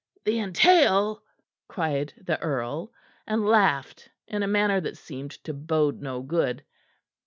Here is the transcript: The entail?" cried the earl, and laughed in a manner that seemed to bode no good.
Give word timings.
The 0.25 0.39
entail?" 0.39 1.21
cried 1.67 2.15
the 2.17 2.41
earl, 2.41 2.91
and 3.27 3.45
laughed 3.45 4.09
in 4.27 4.41
a 4.41 4.47
manner 4.47 4.81
that 4.81 4.97
seemed 4.97 5.29
to 5.43 5.53
bode 5.53 6.01
no 6.01 6.23
good. 6.23 6.63